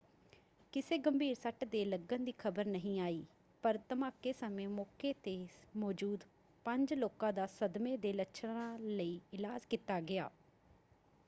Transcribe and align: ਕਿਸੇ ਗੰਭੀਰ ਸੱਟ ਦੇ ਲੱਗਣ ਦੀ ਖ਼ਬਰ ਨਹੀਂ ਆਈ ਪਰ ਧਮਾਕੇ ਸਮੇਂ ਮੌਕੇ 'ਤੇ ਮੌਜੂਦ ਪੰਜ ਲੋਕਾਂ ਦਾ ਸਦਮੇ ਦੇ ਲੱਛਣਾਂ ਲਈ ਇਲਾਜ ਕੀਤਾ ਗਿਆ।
ਕਿਸੇ 0.73 0.97
ਗੰਭੀਰ 0.97 1.35
ਸੱਟ 1.35 1.63
ਦੇ 1.65 1.83
ਲੱਗਣ 1.85 2.23
ਦੀ 2.23 2.31
ਖ਼ਬਰ 2.37 2.65
ਨਹੀਂ 2.65 2.99
ਆਈ 2.99 3.23
ਪਰ 3.63 3.77
ਧਮਾਕੇ 3.89 4.33
ਸਮੇਂ 4.33 4.67
ਮੌਕੇ 4.69 5.13
'ਤੇ 5.23 5.37
ਮੌਜੂਦ 5.75 6.23
ਪੰਜ 6.65 6.93
ਲੋਕਾਂ 6.93 7.31
ਦਾ 7.33 7.45
ਸਦਮੇ 7.49 7.95
ਦੇ 7.97 8.13
ਲੱਛਣਾਂ 8.13 8.77
ਲਈ 8.79 9.19
ਇਲਾਜ 9.33 9.65
ਕੀਤਾ 9.65 9.99
ਗਿਆ। 10.01 10.29